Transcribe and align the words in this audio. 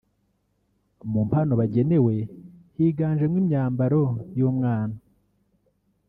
Mu 1.11 1.21
mpano 1.27 1.53
bagenewe 1.61 2.15
higanjemo 2.75 3.35
imyambaro 3.41 4.01
y'umwana 4.37 4.95